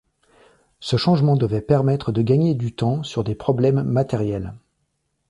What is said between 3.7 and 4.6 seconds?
matériels.